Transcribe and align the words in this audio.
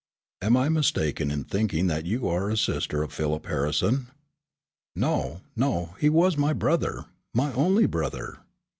Am 0.41 0.57
I 0.57 0.67
mistaken 0.67 1.29
in 1.29 1.43
thinking 1.43 1.85
that 1.85 2.07
you 2.07 2.27
are 2.27 2.49
a 2.49 2.57
sister 2.57 3.03
of 3.03 3.13
Philip 3.13 3.45
Harrison?" 3.45 4.07
"No, 4.95 5.41
no, 5.55 5.93
he 5.99 6.09
was 6.09 6.37
my 6.37 6.53
brother, 6.53 7.05
my 7.35 7.53
only 7.53 7.85
brother." 7.85 8.39